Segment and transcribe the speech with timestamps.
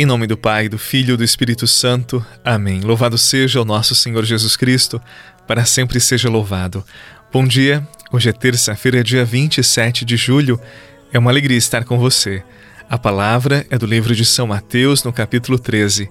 [0.00, 2.24] Em nome do Pai, do Filho e do Espírito Santo.
[2.42, 2.80] Amém.
[2.80, 4.98] Louvado seja o nosso Senhor Jesus Cristo,
[5.46, 6.82] para sempre seja louvado.
[7.30, 10.58] Bom dia, hoje é terça-feira, dia 27 de julho.
[11.12, 12.42] É uma alegria estar com você.
[12.88, 16.10] A palavra é do livro de São Mateus, no capítulo 13.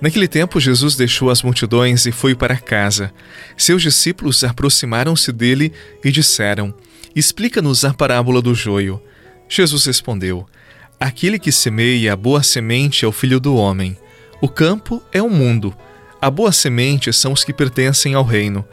[0.00, 3.12] Naquele tempo, Jesus deixou as multidões e foi para casa.
[3.56, 5.72] Seus discípulos aproximaram-se dele
[6.04, 6.72] e disseram:
[7.12, 9.02] Explica-nos a parábola do joio.
[9.48, 10.46] Jesus respondeu:
[10.98, 13.96] Aquele que semeia a boa semente é o filho do homem.
[14.40, 15.74] O campo é o mundo.
[16.20, 18.64] A boa semente são os que pertencem ao reino.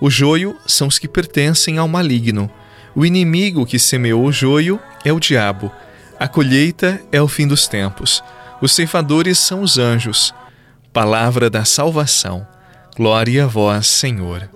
[0.00, 2.50] O joio são os que pertencem ao maligno.
[2.94, 5.72] O inimigo que semeou o joio é o diabo.
[6.18, 8.22] A colheita é o fim dos tempos.
[8.60, 10.34] Os ceifadores são os anjos.
[10.92, 12.46] Palavra da salvação.
[12.94, 14.50] Glória a vós, Senhor.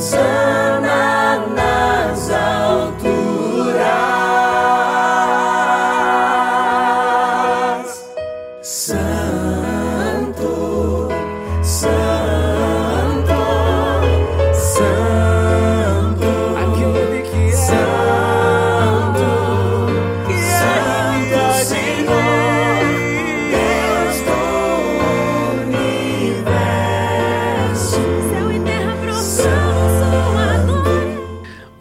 [0.00, 0.35] so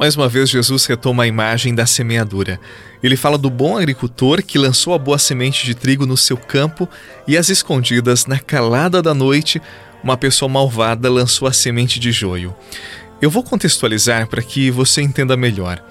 [0.05, 2.59] Mais uma vez, Jesus retoma a imagem da semeadura.
[3.01, 6.87] Ele fala do bom agricultor que lançou a boa semente de trigo no seu campo
[7.27, 9.59] e, às escondidas, na calada da noite,
[10.03, 12.55] uma pessoa malvada lançou a semente de joio.
[13.19, 15.83] Eu vou contextualizar para que você entenda melhor.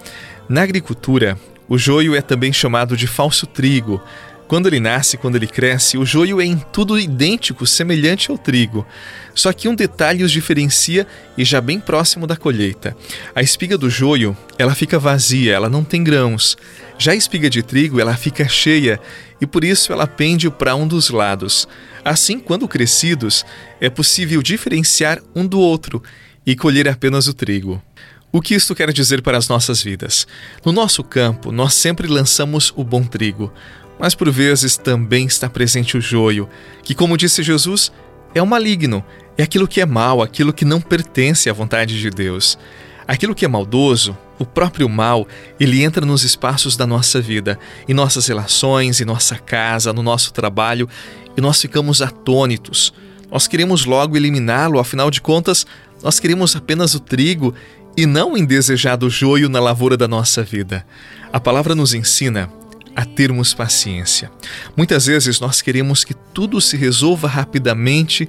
[0.49, 1.37] Na agricultura,
[1.69, 4.01] o joio é também chamado de falso trigo.
[4.47, 8.87] Quando ele nasce, quando ele cresce, o joio é em tudo idêntico, semelhante ao trigo.
[9.34, 11.06] Só que um detalhe os diferencia
[11.37, 12.97] e já bem próximo da colheita.
[13.34, 16.56] A espiga do joio, ela fica vazia, ela não tem grãos.
[16.99, 19.00] Já a espiga de trigo, ela fica cheia
[19.41, 21.66] e por isso ela pende para um dos lados.
[22.04, 23.44] Assim, quando crescidos,
[23.81, 26.03] é possível diferenciar um do outro
[26.47, 27.83] e colher apenas o trigo.
[28.31, 30.27] O que isto quer dizer para as nossas vidas?
[30.65, 33.53] No nosso campo, nós sempre lançamos o bom trigo,
[33.99, 36.49] mas por vezes também está presente o joio,
[36.82, 37.93] que, como disse Jesus,
[38.34, 39.05] é o maligno,
[39.38, 42.59] é aquilo que é mal, aquilo que não pertence à vontade de Deus.
[43.06, 45.28] Aquilo que é maldoso, o próprio mal,
[45.60, 50.33] ele entra nos espaços da nossa vida, em nossas relações, em nossa casa, no nosso
[50.33, 50.88] trabalho,
[51.37, 52.93] e nós ficamos atônitos.
[53.31, 55.66] Nós queremos logo eliminá-lo, afinal de contas,
[56.03, 57.54] nós queremos apenas o trigo
[57.97, 60.84] e não o indesejado joio na lavoura da nossa vida.
[61.33, 62.50] A palavra nos ensina
[62.94, 64.31] a termos paciência.
[64.77, 68.28] Muitas vezes nós queremos que tudo se resolva rapidamente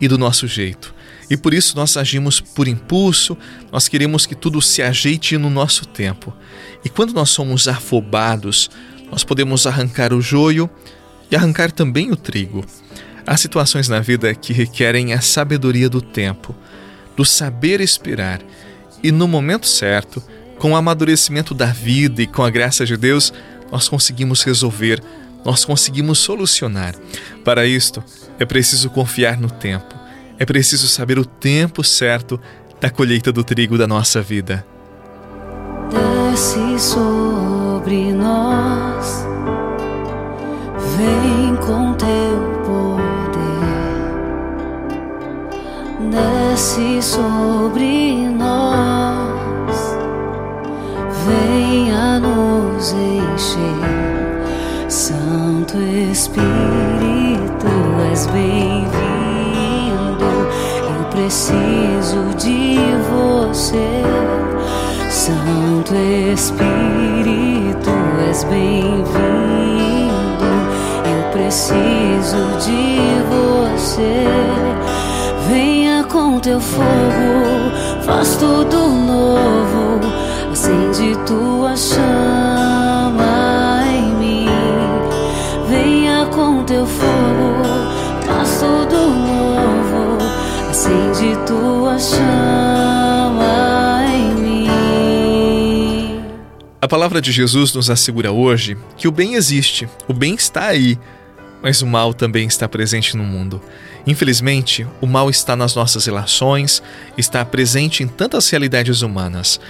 [0.00, 0.94] e do nosso jeito.
[1.30, 3.36] E por isso nós agimos por impulso,
[3.72, 6.34] nós queremos que tudo se ajeite no nosso tempo.
[6.84, 8.70] E quando nós somos afobados,
[9.10, 10.68] nós podemos arrancar o joio
[11.30, 12.64] e arrancar também o trigo.
[13.26, 16.54] Há situações na vida que requerem a sabedoria do tempo,
[17.16, 18.40] do saber esperar,
[19.02, 20.22] e no momento certo,
[20.58, 23.32] com o amadurecimento da vida e com a graça de Deus,
[23.70, 25.02] nós conseguimos resolver,
[25.44, 26.94] nós conseguimos solucionar.
[27.44, 28.02] Para isto,
[28.38, 29.94] é preciso confiar no tempo,
[30.38, 32.40] é preciso saber o tempo certo
[32.80, 34.64] da colheita do trigo da nossa vida.
[36.34, 39.24] desce sobre nós,
[40.96, 43.60] vem com teu poder,
[46.10, 49.13] desce sobre nós,
[56.14, 57.66] Espírito,
[58.12, 58.94] és bem-vindo,
[60.96, 62.78] eu preciso de
[63.10, 64.00] você.
[65.10, 65.92] Santo
[66.32, 67.90] Espírito,
[68.28, 69.04] és bem-vindo.
[71.32, 73.20] preciso de
[73.74, 74.24] você.
[75.48, 77.72] Venha com teu fogo,
[78.06, 79.98] faz tudo novo,
[80.52, 82.43] acende tua chama
[88.64, 90.16] tudo novo,
[90.70, 93.44] acende tua chama
[94.08, 94.66] em mim.
[96.80, 100.98] A palavra de Jesus nos assegura hoje que o bem existe, o bem está aí,
[101.62, 103.60] mas o mal também está presente no mundo.
[104.06, 106.82] Infelizmente, o mal está nas nossas relações,
[107.16, 109.60] está presente em tantas realidades humanas.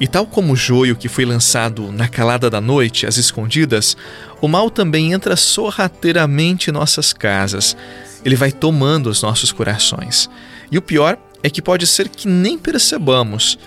[0.00, 3.96] E tal como o joio que foi lançado na calada da noite, às escondidas,
[4.40, 7.76] o mal também entra sorrateiramente em nossas casas.
[8.24, 10.30] Ele vai tomando os nossos corações.
[10.70, 13.58] E o pior é que pode ser que nem percebamos.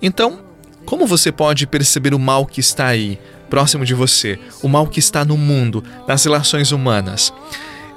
[0.00, 0.40] Então,
[0.84, 3.18] como você pode perceber o mal que está aí,
[3.48, 7.32] próximo de você, o mal que está no mundo, nas relações humanas?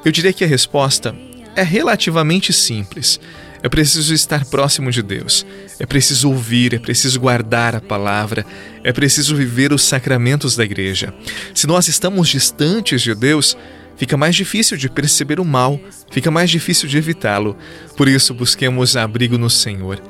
[0.03, 1.15] Eu diria que a resposta
[1.55, 3.19] é relativamente simples.
[3.63, 5.45] É preciso estar próximo de Deus.
[5.79, 8.45] É preciso ouvir, é preciso guardar a palavra,
[8.83, 11.11] é preciso viver os sacramentos da igreja.
[11.53, 13.57] Se nós estamos distantes de Deus,
[13.97, 15.79] fica mais difícil de perceber o mal,
[16.11, 17.57] fica mais difícil de evitá-lo.
[17.95, 20.01] Por isso, busquemos abrigo no Senhor.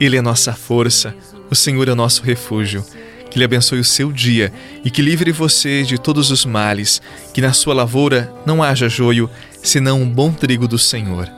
[0.00, 1.14] Ele é nossa força,
[1.50, 2.84] o Senhor é nosso refúgio.
[3.30, 4.52] Que Ele abençoe o seu dia
[4.84, 7.02] e que livre você de todos os males,
[7.32, 9.28] que na sua lavoura não haja joio,
[9.62, 11.28] senão um bom trigo do Senhor.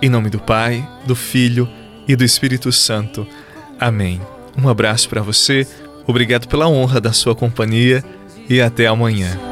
[0.00, 1.68] Em nome do Pai, do Filho
[2.08, 3.26] e do Espírito Santo.
[3.78, 4.20] Amém.
[4.56, 5.66] Um abraço para você,
[6.06, 8.04] obrigado pela honra da sua companhia
[8.48, 9.51] e até amanhã.